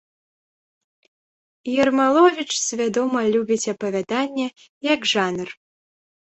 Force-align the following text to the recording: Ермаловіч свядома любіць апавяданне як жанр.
Ермаловіч 1.83 2.49
свядома 2.69 3.19
любіць 3.37 3.71
апавяданне 3.75 4.47
як 4.93 5.01
жанр. 5.13 5.47